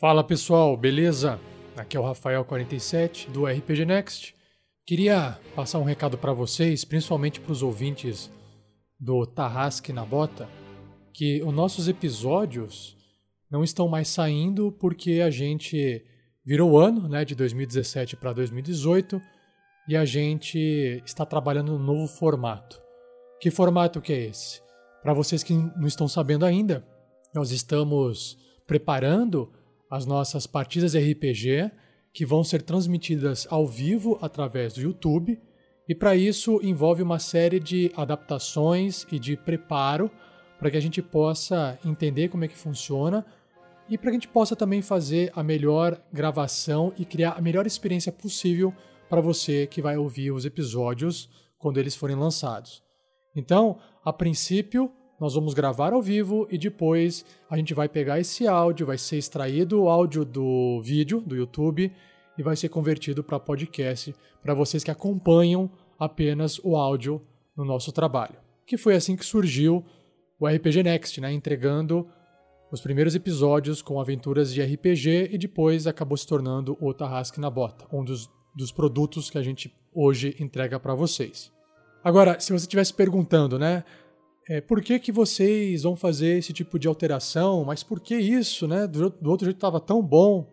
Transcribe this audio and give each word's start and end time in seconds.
Fala 0.00 0.24
pessoal, 0.24 0.78
beleza? 0.78 1.38
Aqui 1.76 1.94
é 1.94 2.00
o 2.00 2.02
Rafael47 2.02 3.28
do 3.28 3.44
RPG 3.44 3.84
Next. 3.84 4.34
Queria 4.86 5.38
passar 5.54 5.78
um 5.78 5.84
recado 5.84 6.16
para 6.16 6.32
vocês, 6.32 6.86
principalmente 6.86 7.38
para 7.38 7.52
os 7.52 7.62
ouvintes 7.62 8.30
do 8.98 9.26
Tarrasque 9.26 9.92
na 9.92 10.02
Bota, 10.02 10.48
que 11.12 11.42
os 11.42 11.52
nossos 11.52 11.86
episódios 11.86 12.96
não 13.50 13.62
estão 13.62 13.88
mais 13.88 14.08
saindo 14.08 14.72
porque 14.72 15.20
a 15.20 15.28
gente 15.28 16.02
virou 16.42 16.78
ano, 16.78 17.06
né, 17.06 17.22
de 17.22 17.34
2017 17.34 18.16
para 18.16 18.32
2018 18.32 19.20
e 19.86 19.98
a 19.98 20.06
gente 20.06 21.02
está 21.04 21.26
trabalhando 21.26 21.78
num 21.78 21.84
novo 21.84 22.06
formato. 22.06 22.80
Que 23.38 23.50
formato 23.50 24.00
que 24.00 24.14
é 24.14 24.28
esse? 24.28 24.62
Para 25.02 25.12
vocês 25.12 25.42
que 25.42 25.52
não 25.52 25.86
estão 25.86 26.08
sabendo 26.08 26.46
ainda, 26.46 26.82
nós 27.34 27.50
estamos 27.50 28.38
preparando 28.66 29.52
as 29.90 30.06
nossas 30.06 30.46
partidas 30.46 30.94
RPG 30.94 31.70
que 32.12 32.24
vão 32.24 32.44
ser 32.44 32.62
transmitidas 32.62 33.46
ao 33.50 33.66
vivo 33.66 34.18
através 34.22 34.74
do 34.74 34.80
YouTube. 34.80 35.40
E 35.88 35.94
para 35.94 36.14
isso 36.14 36.60
envolve 36.62 37.02
uma 37.02 37.18
série 37.18 37.58
de 37.58 37.90
adaptações 37.96 39.06
e 39.10 39.18
de 39.18 39.36
preparo 39.36 40.10
para 40.58 40.70
que 40.70 40.76
a 40.76 40.80
gente 40.80 41.02
possa 41.02 41.78
entender 41.84 42.28
como 42.28 42.44
é 42.44 42.48
que 42.48 42.56
funciona 42.56 43.26
e 43.88 43.98
para 43.98 44.10
que 44.10 44.16
a 44.16 44.20
gente 44.20 44.28
possa 44.28 44.54
também 44.54 44.82
fazer 44.82 45.32
a 45.34 45.42
melhor 45.42 46.00
gravação 46.12 46.92
e 46.96 47.04
criar 47.04 47.32
a 47.32 47.40
melhor 47.40 47.66
experiência 47.66 48.12
possível 48.12 48.72
para 49.08 49.20
você 49.20 49.66
que 49.66 49.82
vai 49.82 49.96
ouvir 49.96 50.30
os 50.30 50.44
episódios 50.44 51.28
quando 51.58 51.78
eles 51.78 51.96
forem 51.96 52.14
lançados. 52.14 52.82
Então, 53.34 53.78
a 54.04 54.12
princípio, 54.12 54.92
nós 55.20 55.34
vamos 55.34 55.52
gravar 55.52 55.92
ao 55.92 56.00
vivo 56.00 56.48
e 56.50 56.56
depois 56.56 57.26
a 57.50 57.56
gente 57.58 57.74
vai 57.74 57.90
pegar 57.90 58.18
esse 58.18 58.48
áudio, 58.48 58.86
vai 58.86 58.96
ser 58.96 59.18
extraído 59.18 59.82
o 59.82 59.88
áudio 59.90 60.24
do 60.24 60.80
vídeo 60.82 61.20
do 61.20 61.36
YouTube 61.36 61.92
e 62.38 62.42
vai 62.42 62.56
ser 62.56 62.70
convertido 62.70 63.22
para 63.22 63.38
podcast 63.38 64.14
para 64.42 64.54
vocês 64.54 64.82
que 64.82 64.90
acompanham 64.90 65.70
apenas 65.98 66.58
o 66.64 66.74
áudio 66.74 67.20
no 67.54 67.66
nosso 67.66 67.92
trabalho. 67.92 68.36
Que 68.66 68.78
foi 68.78 68.94
assim 68.94 69.14
que 69.14 69.24
surgiu 69.24 69.84
o 70.38 70.48
RPG 70.48 70.82
Next, 70.82 71.20
né? 71.20 71.30
entregando 71.30 72.08
os 72.72 72.80
primeiros 72.80 73.14
episódios 73.14 73.82
com 73.82 74.00
aventuras 74.00 74.54
de 74.54 74.62
RPG 74.62 75.28
e 75.32 75.36
depois 75.36 75.86
acabou 75.86 76.16
se 76.16 76.26
tornando 76.26 76.78
o 76.80 76.94
Tarrasque 76.94 77.40
na 77.40 77.50
Bota, 77.50 77.84
um 77.92 78.02
dos, 78.02 78.30
dos 78.54 78.72
produtos 78.72 79.28
que 79.28 79.36
a 79.36 79.42
gente 79.42 79.70
hoje 79.92 80.34
entrega 80.40 80.80
para 80.80 80.94
vocês. 80.94 81.52
Agora, 82.02 82.40
se 82.40 82.52
você 82.52 82.64
estivesse 82.64 82.94
perguntando, 82.94 83.58
né? 83.58 83.84
É, 84.48 84.60
por 84.60 84.82
que, 84.82 84.98
que 84.98 85.12
vocês 85.12 85.82
vão 85.82 85.94
fazer 85.94 86.38
esse 86.38 86.52
tipo 86.52 86.78
de 86.78 86.88
alteração? 86.88 87.64
Mas 87.64 87.82
por 87.82 88.00
que 88.00 88.16
isso, 88.16 88.66
né? 88.66 88.86
Do, 88.86 89.10
do 89.10 89.30
outro 89.30 89.44
jeito 89.44 89.58
estava 89.58 89.80
tão 89.80 90.02
bom. 90.02 90.50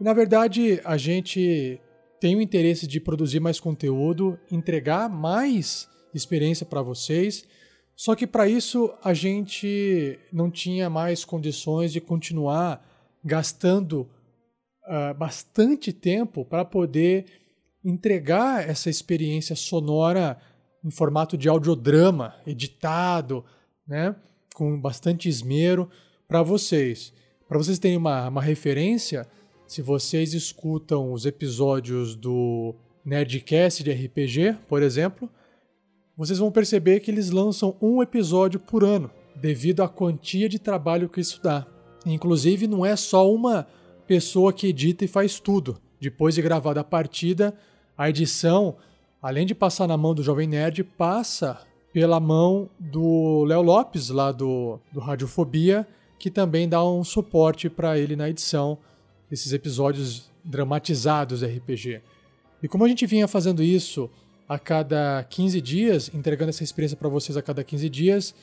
Na 0.00 0.12
verdade, 0.12 0.80
a 0.84 0.96
gente 0.96 1.80
tem 2.20 2.34
o 2.36 2.40
interesse 2.40 2.86
de 2.86 2.98
produzir 2.98 3.40
mais 3.40 3.60
conteúdo, 3.60 4.38
entregar 4.50 5.08
mais 5.08 5.88
experiência 6.14 6.64
para 6.64 6.82
vocês. 6.82 7.46
Só 7.94 8.14
que 8.14 8.26
para 8.26 8.48
isso 8.48 8.92
a 9.02 9.14
gente 9.14 10.18
não 10.32 10.50
tinha 10.50 10.90
mais 10.90 11.24
condições 11.24 11.92
de 11.92 12.00
continuar 12.00 12.84
gastando 13.24 14.08
uh, 14.88 15.14
bastante 15.16 15.92
tempo 15.92 16.44
para 16.44 16.64
poder 16.64 17.26
entregar 17.84 18.68
essa 18.68 18.90
experiência 18.90 19.54
sonora 19.54 20.38
em 20.84 20.90
formato 20.90 21.36
de 21.36 21.48
audiodrama, 21.48 22.34
editado, 22.46 23.44
né, 23.86 24.14
com 24.54 24.78
bastante 24.78 25.28
esmero 25.28 25.88
para 26.28 26.42
vocês. 26.42 27.12
Para 27.48 27.58
vocês 27.58 27.78
terem 27.78 27.96
uma, 27.96 28.28
uma 28.28 28.42
referência, 28.42 29.26
se 29.66 29.80
vocês 29.80 30.34
escutam 30.34 31.12
os 31.12 31.24
episódios 31.24 32.14
do 32.14 32.74
Nerdcast 33.04 33.82
de 33.82 33.92
RPG, 33.92 34.58
por 34.68 34.82
exemplo, 34.82 35.28
vocês 36.16 36.38
vão 36.38 36.52
perceber 36.52 37.00
que 37.00 37.10
eles 37.10 37.30
lançam 37.30 37.76
um 37.80 38.02
episódio 38.02 38.60
por 38.60 38.84
ano, 38.84 39.10
devido 39.34 39.82
à 39.82 39.88
quantia 39.88 40.48
de 40.48 40.58
trabalho 40.58 41.08
que 41.08 41.20
isso 41.20 41.40
dá. 41.42 41.66
Inclusive, 42.06 42.66
não 42.66 42.84
é 42.84 42.94
só 42.94 43.32
uma 43.32 43.66
pessoa 44.06 44.52
que 44.52 44.68
edita 44.68 45.04
e 45.04 45.08
faz 45.08 45.40
tudo. 45.40 45.80
Depois 46.00 46.34
de 46.34 46.42
gravada 46.42 46.80
a 46.80 46.84
partida, 46.84 47.54
a 47.96 48.08
edição 48.08 48.76
além 49.24 49.46
de 49.46 49.54
passar 49.54 49.88
na 49.88 49.96
mão 49.96 50.14
do 50.14 50.22
Jovem 50.22 50.46
Nerd, 50.46 50.84
passa 50.84 51.58
pela 51.94 52.20
mão 52.20 52.68
do 52.78 53.42
Léo 53.44 53.62
Lopes, 53.62 54.10
lá 54.10 54.30
do, 54.30 54.78
do 54.92 55.00
Radiofobia, 55.00 55.88
que 56.18 56.30
também 56.30 56.68
dá 56.68 56.84
um 56.84 57.02
suporte 57.02 57.70
para 57.70 57.98
ele 57.98 58.16
na 58.16 58.28
edição 58.28 58.76
desses 59.30 59.54
episódios 59.54 60.30
dramatizados 60.44 61.42
RPG. 61.42 62.02
E 62.62 62.68
como 62.68 62.84
a 62.84 62.88
gente 62.88 63.06
vinha 63.06 63.26
fazendo 63.26 63.62
isso 63.62 64.10
a 64.46 64.58
cada 64.58 65.24
15 65.30 65.58
dias, 65.58 66.10
entregando 66.12 66.50
essa 66.50 66.62
experiência 66.62 66.94
para 66.94 67.08
vocês 67.08 67.34
a 67.34 67.40
cada 67.40 67.64
15 67.64 67.88
dias, 67.88 68.34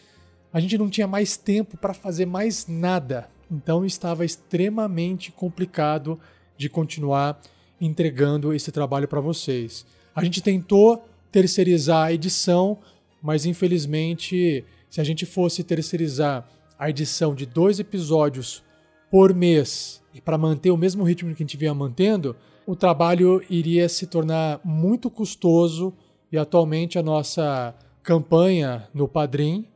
a 0.52 0.60
gente 0.60 0.80
não 0.80 0.90
tinha 0.90 1.06
mais 1.06 1.38
tempo 1.38 1.78
para 1.78 1.94
fazer 1.94 2.26
mais 2.26 2.66
nada. 2.66 3.30
Então 3.52 3.86
estava 3.86 4.26
extremamente 4.26 5.32
complicado 5.32 6.20
de 6.58 6.68
continuar 6.70 7.40
entregando 7.80 8.52
esse 8.52 8.72
trabalho 8.72 9.08
para 9.08 9.22
vocês. 9.22 9.86
A 10.16 10.24
gente 10.24 10.42
tentou 10.42 11.06
terceirizar 11.32 12.08
a 12.08 12.14
edição, 12.14 12.78
mas 13.22 13.46
infelizmente, 13.46 14.66
se 14.90 15.00
a 15.00 15.04
gente 15.04 15.26
fosse 15.26 15.64
terceirizar 15.64 16.48
a 16.78 16.90
edição 16.90 17.34
de 17.34 17.46
dois 17.46 17.80
episódios 17.80 18.64
por 19.10 19.34
mês 19.34 20.02
e 20.14 20.20
para 20.20 20.38
manter 20.38 20.72
o 20.72 20.78
mesmo 20.78 21.04
ritmo 21.04 21.34
que 21.34 21.44
a 21.44 21.46
gente 21.46 21.58
vinha 21.58 21.74
mantendo, 21.74 22.36
o 22.66 22.76
trabalho 22.76 23.42
iria 23.50 23.88
se 23.88 24.08
tornar 24.08 24.60
muito 24.64 25.10
custoso 25.10 25.94
e 26.32 26.38
atualmente 26.38 26.98
a 27.00 27.04
nossa 27.04 27.76
campanha 28.04 28.88
no 28.94 29.08
Padrim 29.08 29.68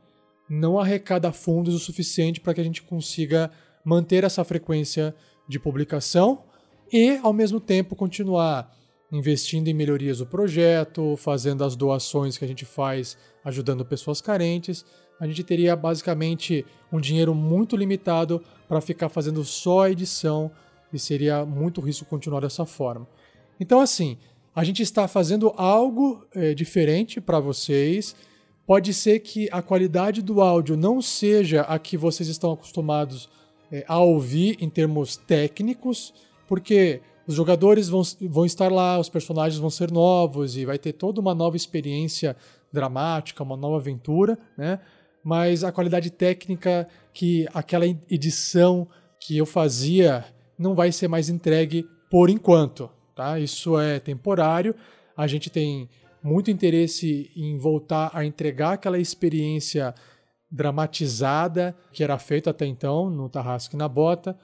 não 0.48 0.78
arrecada 0.78 1.32
fundos 1.32 1.74
o 1.74 1.78
suficiente 1.78 2.40
para 2.40 2.54
que 2.54 2.60
a 2.60 2.64
gente 2.64 2.82
consiga 2.82 3.50
manter 3.84 4.24
essa 4.24 4.44
frequência 4.44 5.14
de 5.48 5.58
publicação 5.58 6.44
e, 6.92 7.18
ao 7.22 7.32
mesmo 7.32 7.60
tempo, 7.60 7.96
continuar 7.96 8.74
investindo 9.10 9.68
em 9.68 9.74
melhorias 9.74 10.18
do 10.18 10.26
projeto, 10.26 11.16
fazendo 11.16 11.64
as 11.64 11.76
doações 11.76 12.36
que 12.36 12.44
a 12.44 12.48
gente 12.48 12.64
faz 12.64 13.16
ajudando 13.44 13.84
pessoas 13.84 14.20
carentes, 14.20 14.84
a 15.18 15.26
gente 15.26 15.42
teria 15.42 15.74
basicamente 15.74 16.66
um 16.92 17.00
dinheiro 17.00 17.34
muito 17.34 17.76
limitado 17.76 18.42
para 18.68 18.80
ficar 18.80 19.08
fazendo 19.08 19.44
só 19.44 19.84
a 19.84 19.90
edição 19.90 20.50
e 20.92 20.98
seria 20.98 21.44
muito 21.44 21.80
risco 21.80 22.04
continuar 22.04 22.40
dessa 22.40 22.66
forma. 22.66 23.06
Então, 23.58 23.80
assim, 23.80 24.18
a 24.54 24.64
gente 24.64 24.82
está 24.82 25.08
fazendo 25.08 25.52
algo 25.56 26.26
é, 26.34 26.54
diferente 26.54 27.20
para 27.20 27.40
vocês. 27.40 28.14
Pode 28.66 28.92
ser 28.92 29.20
que 29.20 29.48
a 29.52 29.62
qualidade 29.62 30.20
do 30.20 30.40
áudio 30.40 30.76
não 30.76 31.00
seja 31.00 31.62
a 31.62 31.78
que 31.78 31.96
vocês 31.96 32.28
estão 32.28 32.52
acostumados 32.52 33.28
é, 33.70 33.84
a 33.86 33.98
ouvir 33.98 34.56
em 34.60 34.68
termos 34.68 35.16
técnicos, 35.16 36.12
porque 36.46 37.00
os 37.26 37.34
jogadores 37.34 37.88
vão, 37.88 38.02
vão 38.28 38.46
estar 38.46 38.70
lá, 38.70 38.98
os 38.98 39.08
personagens 39.08 39.58
vão 39.58 39.70
ser 39.70 39.90
novos 39.90 40.56
e 40.56 40.64
vai 40.64 40.78
ter 40.78 40.92
toda 40.92 41.20
uma 41.20 41.34
nova 41.34 41.56
experiência 41.56 42.36
dramática, 42.72 43.42
uma 43.42 43.56
nova 43.56 43.76
aventura, 43.76 44.38
né? 44.56 44.78
Mas 45.24 45.64
a 45.64 45.72
qualidade 45.72 46.10
técnica 46.10 46.86
que 47.12 47.48
aquela 47.52 47.84
edição 47.84 48.86
que 49.20 49.36
eu 49.36 49.46
fazia 49.46 50.24
não 50.56 50.74
vai 50.74 50.92
ser 50.92 51.08
mais 51.08 51.28
entregue 51.28 51.84
por 52.08 52.30
enquanto, 52.30 52.88
tá? 53.14 53.38
Isso 53.40 53.78
é 53.78 53.98
temporário. 53.98 54.74
A 55.16 55.26
gente 55.26 55.50
tem 55.50 55.88
muito 56.22 56.50
interesse 56.50 57.30
em 57.34 57.58
voltar 57.58 58.10
a 58.14 58.24
entregar 58.24 58.74
aquela 58.74 58.98
experiência 58.98 59.94
dramatizada 60.50 61.76
que 61.92 62.04
era 62.04 62.18
feita 62.18 62.50
até 62.50 62.66
então 62.66 63.10
no 63.10 63.28
Tarrasque 63.28 63.76
na 63.76 63.88
Bota 63.88 64.36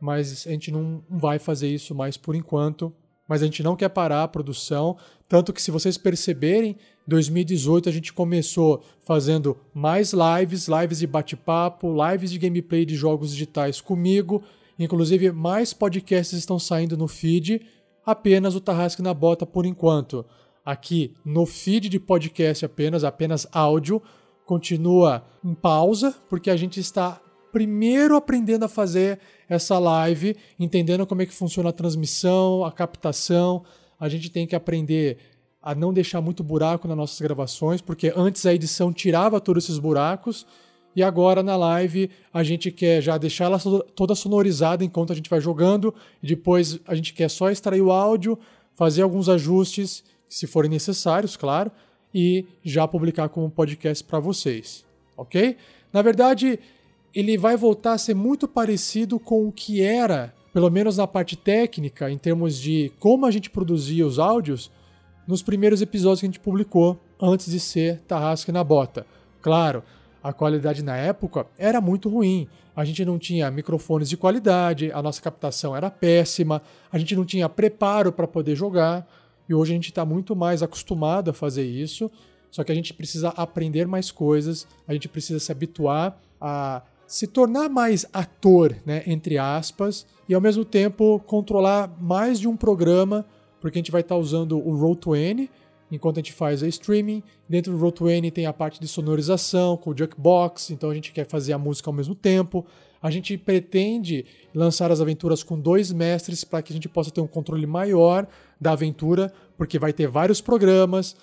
mas 0.00 0.46
a 0.46 0.50
gente 0.50 0.70
não 0.70 1.02
vai 1.08 1.38
fazer 1.38 1.68
isso 1.68 1.94
mais 1.94 2.16
por 2.16 2.34
enquanto. 2.34 2.92
Mas 3.28 3.42
a 3.42 3.44
gente 3.44 3.62
não 3.62 3.76
quer 3.76 3.90
parar 3.90 4.24
a 4.24 4.28
produção, 4.28 4.96
tanto 5.28 5.52
que 5.52 5.62
se 5.62 5.70
vocês 5.70 5.96
perceberem, 5.96 6.76
2018 7.06 7.88
a 7.88 7.92
gente 7.92 8.12
começou 8.12 8.82
fazendo 9.04 9.56
mais 9.72 10.12
lives, 10.12 10.66
lives 10.66 10.98
de 10.98 11.06
bate-papo, 11.06 11.94
lives 12.08 12.32
de 12.32 12.38
gameplay 12.38 12.84
de 12.84 12.96
jogos 12.96 13.30
digitais 13.30 13.80
comigo, 13.80 14.42
inclusive 14.76 15.30
mais 15.30 15.72
podcasts 15.72 16.36
estão 16.36 16.58
saindo 16.58 16.96
no 16.96 17.06
feed, 17.06 17.64
apenas 18.04 18.56
o 18.56 18.60
Tarrasque 18.60 19.00
na 19.00 19.14
Bota 19.14 19.46
por 19.46 19.64
enquanto. 19.64 20.26
Aqui 20.64 21.14
no 21.24 21.46
feed 21.46 21.88
de 21.88 22.00
podcast 22.00 22.64
apenas, 22.64 23.04
apenas 23.04 23.46
áudio, 23.52 24.02
continua 24.44 25.24
em 25.44 25.54
pausa, 25.54 26.12
porque 26.28 26.50
a 26.50 26.56
gente 26.56 26.80
está 26.80 27.20
primeiro 27.52 28.16
aprendendo 28.16 28.64
a 28.64 28.68
fazer 28.68 29.18
essa 29.48 29.78
live, 29.78 30.36
entendendo 30.58 31.06
como 31.06 31.22
é 31.22 31.26
que 31.26 31.32
funciona 31.34 31.70
a 31.70 31.72
transmissão, 31.72 32.64
a 32.64 32.72
captação. 32.72 33.64
A 33.98 34.08
gente 34.08 34.30
tem 34.30 34.46
que 34.46 34.56
aprender 34.56 35.18
a 35.62 35.74
não 35.74 35.92
deixar 35.92 36.20
muito 36.20 36.42
buraco 36.42 36.88
nas 36.88 36.96
nossas 36.96 37.20
gravações, 37.20 37.80
porque 37.80 38.12
antes 38.16 38.46
a 38.46 38.54
edição 38.54 38.92
tirava 38.92 39.40
todos 39.40 39.64
esses 39.64 39.78
buracos 39.78 40.46
E 40.94 41.02
agora 41.02 41.42
na 41.42 41.56
live 41.56 42.10
a 42.32 42.42
gente 42.42 42.70
quer 42.70 43.00
já 43.00 43.16
deixar 43.16 43.44
ela 43.44 43.58
toda 43.94 44.14
sonorizada 44.14 44.84
enquanto 44.84 45.12
a 45.12 45.16
gente 45.16 45.30
vai 45.30 45.40
jogando. 45.40 45.94
E 46.22 46.26
depois 46.26 46.80
a 46.86 46.94
gente 46.94 47.12
quer 47.14 47.30
só 47.30 47.50
extrair 47.50 47.80
o 47.80 47.92
áudio, 47.92 48.38
fazer 48.74 49.02
alguns 49.02 49.28
ajustes, 49.28 50.02
se 50.28 50.46
forem 50.46 50.70
necessários, 50.70 51.36
claro, 51.36 51.70
e 52.14 52.44
já 52.64 52.86
publicar 52.88 53.28
como 53.28 53.50
podcast 53.50 54.02
para 54.04 54.18
vocês. 54.18 54.84
Ok? 55.16 55.56
Na 55.92 56.02
verdade, 56.02 56.58
ele 57.14 57.36
vai 57.36 57.56
voltar 57.56 57.92
a 57.92 57.98
ser 57.98 58.14
muito 58.14 58.46
parecido 58.46 59.18
com 59.18 59.46
o 59.46 59.52
que 59.52 59.82
era, 59.82 60.34
pelo 60.52 60.70
menos 60.70 60.96
na 60.96 61.06
parte 61.06 61.36
técnica, 61.36 62.10
em 62.10 62.18
termos 62.18 62.58
de 62.58 62.92
como 62.98 63.26
a 63.26 63.30
gente 63.30 63.50
produzia 63.50 64.06
os 64.06 64.18
áudios, 64.18 64.70
nos 65.26 65.42
primeiros 65.42 65.80
episódios 65.80 66.20
que 66.20 66.26
a 66.26 66.28
gente 66.28 66.40
publicou 66.40 66.98
antes 67.20 67.50
de 67.50 67.60
ser 67.60 68.00
Tarrasque 68.00 68.50
na 68.50 68.64
Bota. 68.64 69.06
Claro, 69.40 69.82
a 70.22 70.32
qualidade 70.32 70.82
na 70.82 70.96
época 70.96 71.46
era 71.58 71.80
muito 71.80 72.08
ruim. 72.08 72.48
A 72.74 72.84
gente 72.84 73.04
não 73.04 73.18
tinha 73.18 73.50
microfones 73.50 74.08
de 74.08 74.16
qualidade, 74.16 74.90
a 74.92 75.02
nossa 75.02 75.20
captação 75.20 75.76
era 75.76 75.90
péssima, 75.90 76.62
a 76.90 76.98
gente 76.98 77.14
não 77.14 77.24
tinha 77.24 77.48
preparo 77.48 78.12
para 78.12 78.26
poder 78.26 78.56
jogar. 78.56 79.06
E 79.48 79.54
hoje 79.54 79.72
a 79.72 79.74
gente 79.74 79.90
está 79.90 80.04
muito 80.04 80.34
mais 80.36 80.62
acostumado 80.62 81.30
a 81.30 81.34
fazer 81.34 81.64
isso. 81.64 82.10
Só 82.50 82.64
que 82.64 82.72
a 82.72 82.74
gente 82.74 82.92
precisa 82.92 83.28
aprender 83.30 83.86
mais 83.86 84.10
coisas, 84.10 84.66
a 84.86 84.92
gente 84.92 85.08
precisa 85.08 85.38
se 85.38 85.52
habituar 85.52 86.18
a 86.40 86.82
se 87.10 87.26
tornar 87.26 87.68
mais 87.68 88.06
ator, 88.12 88.76
né, 88.86 89.02
entre 89.04 89.36
aspas, 89.36 90.06
e 90.28 90.34
ao 90.34 90.40
mesmo 90.40 90.64
tempo 90.64 91.18
controlar 91.26 91.92
mais 92.00 92.38
de 92.38 92.46
um 92.46 92.56
programa, 92.56 93.26
porque 93.60 93.78
a 93.78 93.80
gente 93.80 93.90
vai 93.90 94.00
estar 94.00 94.14
tá 94.14 94.20
usando 94.20 94.56
o 94.56 94.78
Roll20, 94.78 95.50
enquanto 95.90 96.18
a 96.18 96.20
gente 96.20 96.32
faz 96.32 96.62
a 96.62 96.68
streaming. 96.68 97.20
Dentro 97.48 97.76
do 97.76 97.84
Roll20 97.84 98.30
tem 98.30 98.46
a 98.46 98.52
parte 98.52 98.80
de 98.80 98.86
sonorização 98.86 99.76
com 99.76 99.90
o 99.90 99.96
Jukebox, 99.96 100.70
então 100.70 100.88
a 100.88 100.94
gente 100.94 101.10
quer 101.10 101.26
fazer 101.26 101.52
a 101.52 101.58
música 101.58 101.90
ao 101.90 101.94
mesmo 101.94 102.14
tempo. 102.14 102.64
A 103.02 103.10
gente 103.10 103.36
pretende 103.36 104.24
lançar 104.54 104.92
as 104.92 105.00
aventuras 105.00 105.42
com 105.42 105.58
dois 105.58 105.90
mestres 105.90 106.44
para 106.44 106.62
que 106.62 106.72
a 106.72 106.74
gente 106.74 106.88
possa 106.88 107.10
ter 107.10 107.20
um 107.20 107.26
controle 107.26 107.66
maior 107.66 108.24
da 108.60 108.70
aventura, 108.70 109.32
porque 109.58 109.80
vai 109.80 109.92
ter 109.92 110.06
vários 110.06 110.40
programas 110.40 111.16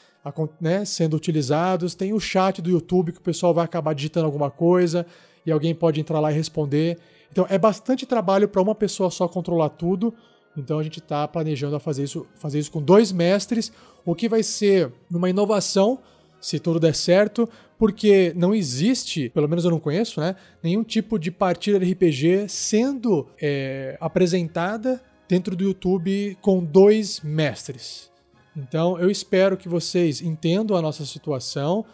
né, 0.59 0.83
sendo 0.83 1.15
utilizados. 1.15 1.95
Tem 1.95 2.11
o 2.11 2.19
chat 2.19 2.61
do 2.61 2.69
YouTube 2.69 3.13
que 3.13 3.19
o 3.19 3.23
pessoal 3.23 3.53
vai 3.53 3.63
acabar 3.63 3.93
digitando 3.93 4.25
alguma 4.25 4.51
coisa 4.51 5.05
e 5.47 5.51
alguém 5.51 5.73
pode 5.73 6.01
entrar 6.01 6.19
lá 6.19 6.29
e 6.29 6.35
responder. 6.35 6.99
Então 7.31 7.47
é 7.49 7.57
bastante 7.57 8.05
trabalho 8.05 8.49
para 8.49 8.61
uma 8.61 8.75
pessoa 8.75 9.09
só 9.09 9.27
controlar 9.29 9.69
tudo. 9.69 10.13
Então 10.57 10.77
a 10.77 10.83
gente 10.83 10.99
está 10.99 11.25
planejando 11.25 11.77
a 11.77 11.79
fazer 11.79 12.03
isso, 12.03 12.27
fazer 12.35 12.59
isso 12.59 12.71
com 12.71 12.81
dois 12.81 13.13
mestres, 13.13 13.71
o 14.05 14.13
que 14.13 14.27
vai 14.27 14.43
ser 14.43 14.91
uma 15.09 15.29
inovação, 15.29 15.99
se 16.41 16.59
tudo 16.59 16.79
der 16.79 16.95
certo, 16.95 17.47
porque 17.77 18.33
não 18.35 18.53
existe, 18.53 19.29
pelo 19.29 19.47
menos 19.47 19.63
eu 19.63 19.71
não 19.71 19.79
conheço, 19.79 20.19
né, 20.19 20.35
nenhum 20.61 20.83
tipo 20.83 21.17
de 21.17 21.31
partida 21.31 21.79
de 21.79 21.91
RPG 21.91 22.49
sendo 22.49 23.27
é, 23.41 23.97
apresentada 24.01 25.01
dentro 25.29 25.55
do 25.55 25.63
YouTube 25.63 26.37
com 26.41 26.63
dois 26.63 27.21
mestres. 27.21 28.11
Então 28.55 28.99
eu 28.99 29.09
espero 29.11 29.55
que 29.55 29.69
vocês 29.69 30.21
entendam 30.21 30.75
a 30.75 30.81
nossa 30.81 31.05
situação, 31.05 31.85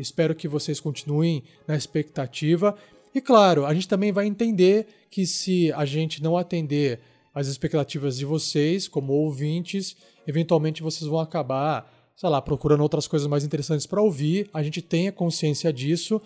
espero 0.00 0.34
que 0.34 0.48
vocês 0.48 0.80
continuem 0.80 1.42
na 1.66 1.76
expectativa. 1.76 2.74
E 3.14 3.20
claro, 3.20 3.66
a 3.66 3.74
gente 3.74 3.88
também 3.88 4.12
vai 4.12 4.26
entender 4.26 4.86
que 5.10 5.26
se 5.26 5.72
a 5.72 5.84
gente 5.84 6.22
não 6.22 6.36
atender 6.36 7.00
as 7.34 7.46
expectativas 7.46 8.16
de 8.16 8.24
vocês, 8.24 8.88
como 8.88 9.12
ouvintes, 9.12 9.96
eventualmente 10.26 10.82
vocês 10.82 11.08
vão 11.08 11.20
acabar, 11.20 11.92
sei 12.16 12.28
lá, 12.28 12.40
procurando 12.40 12.82
outras 12.82 13.06
coisas 13.06 13.28
mais 13.28 13.44
interessantes 13.44 13.86
para 13.86 14.02
ouvir. 14.02 14.48
A 14.52 14.62
gente 14.62 14.82
tem 14.82 15.08
a 15.08 15.12
consciência 15.12 15.72
disso 15.72 16.20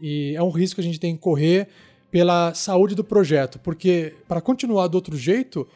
e 0.00 0.34
é 0.34 0.42
um 0.42 0.50
risco 0.50 0.76
que 0.76 0.80
a 0.80 0.84
gente 0.84 1.00
tem 1.00 1.14
que 1.14 1.22
correr 1.22 1.68
pela 2.10 2.54
saúde 2.54 2.94
do 2.94 3.04
projeto, 3.04 3.58
porque 3.58 4.14
para 4.26 4.40
continuar 4.40 4.88
do 4.88 4.94
outro 4.94 5.16
jeito 5.16 5.66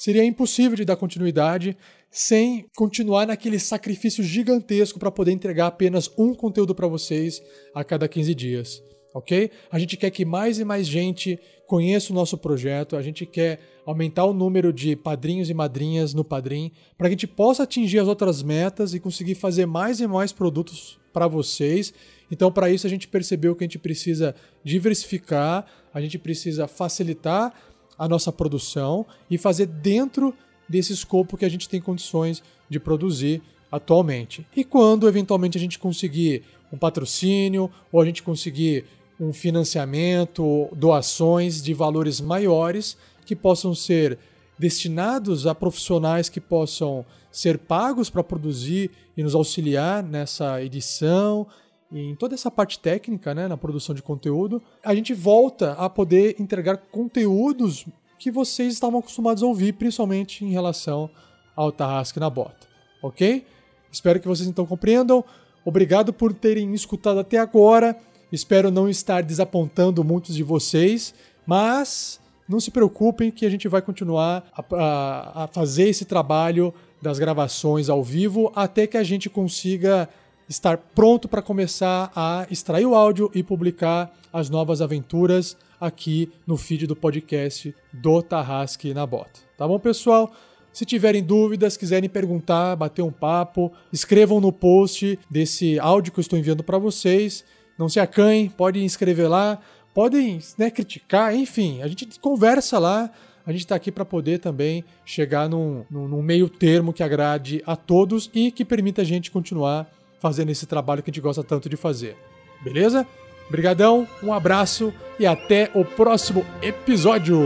seria 0.00 0.24
impossível 0.24 0.78
de 0.78 0.84
dar 0.86 0.96
continuidade 0.96 1.76
sem 2.10 2.64
continuar 2.74 3.26
naquele 3.26 3.58
sacrifício 3.58 4.24
gigantesco 4.24 4.98
para 4.98 5.10
poder 5.10 5.30
entregar 5.30 5.66
apenas 5.66 6.10
um 6.16 6.34
conteúdo 6.34 6.74
para 6.74 6.88
vocês 6.88 7.42
a 7.74 7.84
cada 7.84 8.08
15 8.08 8.34
dias, 8.34 8.82
ok? 9.14 9.50
A 9.70 9.78
gente 9.78 9.98
quer 9.98 10.10
que 10.10 10.24
mais 10.24 10.58
e 10.58 10.64
mais 10.64 10.86
gente 10.86 11.38
conheça 11.66 12.12
o 12.12 12.16
nosso 12.16 12.38
projeto, 12.38 12.96
a 12.96 13.02
gente 13.02 13.26
quer 13.26 13.60
aumentar 13.84 14.24
o 14.24 14.32
número 14.32 14.72
de 14.72 14.96
padrinhos 14.96 15.50
e 15.50 15.54
madrinhas 15.54 16.14
no 16.14 16.24
Padrim, 16.24 16.72
para 16.96 17.06
que 17.06 17.14
a 17.14 17.16
gente 17.16 17.26
possa 17.26 17.64
atingir 17.64 17.98
as 17.98 18.08
outras 18.08 18.42
metas 18.42 18.94
e 18.94 19.00
conseguir 19.00 19.34
fazer 19.34 19.66
mais 19.66 20.00
e 20.00 20.06
mais 20.06 20.32
produtos 20.32 20.98
para 21.12 21.28
vocês. 21.28 21.92
Então, 22.30 22.50
para 22.50 22.70
isso, 22.70 22.86
a 22.86 22.90
gente 22.90 23.06
percebeu 23.06 23.54
que 23.54 23.64
a 23.64 23.66
gente 23.66 23.78
precisa 23.78 24.34
diversificar, 24.64 25.66
a 25.92 26.00
gente 26.00 26.18
precisa 26.18 26.66
facilitar 26.66 27.52
a 28.00 28.08
nossa 28.08 28.32
produção 28.32 29.04
e 29.30 29.36
fazer 29.36 29.66
dentro 29.66 30.34
desse 30.66 30.90
escopo 30.90 31.36
que 31.36 31.44
a 31.44 31.48
gente 31.50 31.68
tem 31.68 31.82
condições 31.82 32.42
de 32.66 32.80
produzir 32.80 33.42
atualmente. 33.70 34.46
E 34.56 34.64
quando 34.64 35.06
eventualmente 35.06 35.58
a 35.58 35.60
gente 35.60 35.78
conseguir 35.78 36.42
um 36.72 36.78
patrocínio 36.78 37.70
ou 37.92 38.00
a 38.00 38.04
gente 38.06 38.22
conseguir 38.22 38.86
um 39.20 39.34
financiamento, 39.34 40.66
doações 40.74 41.62
de 41.62 41.74
valores 41.74 42.22
maiores, 42.22 42.96
que 43.26 43.36
possam 43.36 43.74
ser 43.74 44.18
destinados 44.58 45.46
a 45.46 45.54
profissionais 45.54 46.30
que 46.30 46.40
possam 46.40 47.04
ser 47.30 47.58
pagos 47.58 48.08
para 48.08 48.24
produzir 48.24 48.90
e 49.14 49.22
nos 49.22 49.34
auxiliar 49.34 50.02
nessa 50.02 50.62
edição 50.64 51.46
em 51.92 52.14
toda 52.14 52.34
essa 52.34 52.50
parte 52.50 52.78
técnica, 52.78 53.34
né, 53.34 53.48
na 53.48 53.56
produção 53.56 53.94
de 53.94 54.02
conteúdo, 54.02 54.62
a 54.84 54.94
gente 54.94 55.12
volta 55.12 55.72
a 55.72 55.88
poder 55.88 56.36
entregar 56.38 56.76
conteúdos 56.76 57.86
que 58.18 58.30
vocês 58.30 58.74
estavam 58.74 59.00
acostumados 59.00 59.42
a 59.42 59.46
ouvir, 59.46 59.72
principalmente 59.72 60.44
em 60.44 60.50
relação 60.50 61.10
ao 61.56 61.72
Tarrasque 61.72 62.20
na 62.20 62.30
Bota, 62.30 62.68
ok? 63.02 63.44
Espero 63.90 64.20
que 64.20 64.28
vocês 64.28 64.48
então 64.48 64.66
compreendam. 64.66 65.24
Obrigado 65.64 66.12
por 66.12 66.32
terem 66.32 66.72
escutado 66.74 67.18
até 67.18 67.38
agora. 67.38 67.98
Espero 68.30 68.70
não 68.70 68.88
estar 68.88 69.22
desapontando 69.22 70.04
muitos 70.04 70.36
de 70.36 70.42
vocês, 70.42 71.12
mas 71.44 72.20
não 72.48 72.60
se 72.60 72.70
preocupem 72.70 73.30
que 73.30 73.44
a 73.44 73.50
gente 73.50 73.66
vai 73.68 73.82
continuar 73.82 74.48
a, 74.52 74.64
a, 74.76 75.44
a 75.44 75.46
fazer 75.48 75.88
esse 75.88 76.04
trabalho 76.04 76.72
das 77.02 77.18
gravações 77.18 77.88
ao 77.88 78.04
vivo 78.04 78.52
até 78.54 78.86
que 78.86 78.96
a 78.96 79.02
gente 79.02 79.28
consiga 79.28 80.08
estar 80.50 80.76
pronto 80.76 81.28
para 81.28 81.40
começar 81.40 82.12
a 82.14 82.46
extrair 82.50 82.84
o 82.84 82.94
áudio 82.94 83.30
e 83.34 83.42
publicar 83.42 84.12
as 84.30 84.50
novas 84.50 84.82
aventuras 84.82 85.56
aqui 85.80 86.30
no 86.46 86.58
feed 86.58 86.86
do 86.86 86.94
podcast 86.94 87.74
do 87.92 88.20
Tarrasque 88.20 88.92
na 88.92 89.06
Bota. 89.06 89.40
Tá 89.56 89.66
bom, 89.66 89.78
pessoal? 89.78 90.30
Se 90.72 90.84
tiverem 90.84 91.22
dúvidas, 91.22 91.76
quiserem 91.76 92.10
perguntar, 92.10 92.76
bater 92.76 93.02
um 93.02 93.10
papo, 93.10 93.72
escrevam 93.92 94.40
no 94.40 94.52
post 94.52 95.18
desse 95.30 95.78
áudio 95.78 96.12
que 96.12 96.18
eu 96.18 96.22
estou 96.22 96.38
enviando 96.38 96.62
para 96.62 96.78
vocês. 96.78 97.44
Não 97.78 97.88
se 97.88 97.98
acanhem, 97.98 98.50
podem 98.50 98.84
escrever 98.84 99.26
lá 99.26 99.58
podem 99.94 100.38
né, 100.56 100.70
criticar, 100.70 101.34
enfim, 101.34 101.82
a 101.82 101.88
gente 101.88 102.18
conversa 102.20 102.78
lá. 102.78 103.10
A 103.46 103.52
gente 103.52 103.62
está 103.62 103.74
aqui 103.74 103.90
para 103.90 104.04
poder 104.04 104.38
também 104.38 104.84
chegar 105.04 105.48
num, 105.48 105.84
num, 105.90 106.06
num 106.06 106.22
meio 106.22 106.48
termo 106.48 106.92
que 106.92 107.02
agrade 107.02 107.62
a 107.66 107.74
todos 107.74 108.30
e 108.34 108.52
que 108.52 108.64
permita 108.64 109.02
a 109.02 109.04
gente 109.04 109.30
continuar 109.30 109.90
fazendo 110.20 110.50
esse 110.50 110.66
trabalho 110.66 111.02
que 111.02 111.10
a 111.10 111.12
gente 111.12 111.20
gosta 111.20 111.42
tanto 111.42 111.68
de 111.68 111.76
fazer. 111.76 112.16
Beleza? 112.62 113.06
Obrigadão, 113.48 114.06
um 114.22 114.32
abraço 114.32 114.94
e 115.18 115.26
até 115.26 115.70
o 115.74 115.84
próximo 115.84 116.46
episódio! 116.62 117.40